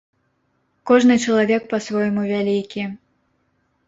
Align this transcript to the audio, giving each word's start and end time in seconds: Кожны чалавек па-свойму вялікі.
Кожны 0.91 1.17
чалавек 1.25 1.67
па-свойму 1.73 2.21
вялікі. 2.31 2.81